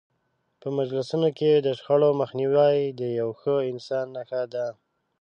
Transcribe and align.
په 0.61 0.67
مجلسونو 0.77 1.29
کې 1.37 1.51
د 1.55 1.67
شخړو 1.77 2.09
مخنیوی 2.21 2.77
د 2.99 3.01
یو 3.19 3.29
ښه 3.39 3.55
انسان 3.71 4.05
نښه 4.15 4.41
ده. 4.53 4.65